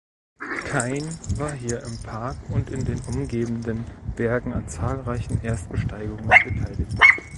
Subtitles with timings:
[0.65, 1.03] Kain
[1.37, 3.85] war hier im Park und in den umgebenden
[4.15, 6.97] Bergen an zahlreichen Erstbesteigungen beteiligt.